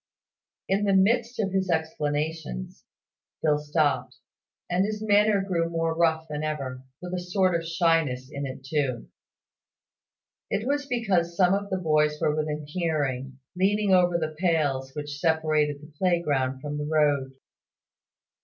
[0.67, 2.85] In the midst of his explanations
[3.43, 4.17] Phil stopped,
[4.67, 8.63] and his manner grew more rough than ever with a sort of shyness in it
[8.65, 9.09] too.
[10.49, 15.19] It was because some of the boys were within hearing, leaning over the pales which
[15.19, 17.33] separated the playground from the road.